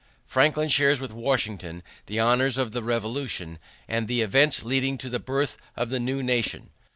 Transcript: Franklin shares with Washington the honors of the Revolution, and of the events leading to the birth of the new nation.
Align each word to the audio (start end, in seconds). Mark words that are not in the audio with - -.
Franklin 0.25 0.67
shares 0.67 0.99
with 0.99 1.13
Washington 1.13 1.83
the 2.07 2.19
honors 2.19 2.57
of 2.57 2.71
the 2.71 2.81
Revolution, 2.81 3.59
and 3.87 4.05
of 4.05 4.07
the 4.07 4.21
events 4.21 4.63
leading 4.63 4.97
to 4.97 5.11
the 5.11 5.19
birth 5.19 5.57
of 5.77 5.89
the 5.89 5.99
new 5.99 6.23
nation. 6.23 6.71